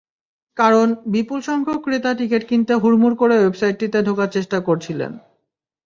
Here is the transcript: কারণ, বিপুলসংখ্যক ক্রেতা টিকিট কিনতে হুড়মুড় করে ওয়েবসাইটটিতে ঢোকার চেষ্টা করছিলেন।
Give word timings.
কারণ, 0.57 0.87
বিপুলসংখ্যক 1.05 1.79
ক্রেতা 1.83 2.11
টিকিট 2.13 2.43
কিনতে 2.49 2.73
হুড়মুড় 2.73 3.15
করে 3.15 3.35
ওয়েবসাইটটিতে 3.37 3.99
ঢোকার 4.01 4.29
চেষ্টা 4.31 4.57
করছিলেন। 4.59 5.11